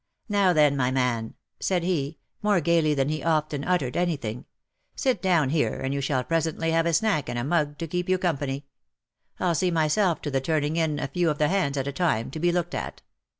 [0.29, 4.45] "Now then, my man," said he, more gaily than he often uttered any thing,"
[4.95, 7.87] sit you down here, and you shall presently have a snack and a mug to
[7.87, 8.65] keep you company.
[9.39, 12.31] I'll see myself to the turning in a few of the hands at a time,
[12.31, 13.03] to be looked at.